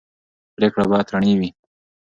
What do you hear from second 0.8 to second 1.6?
باید رڼې وي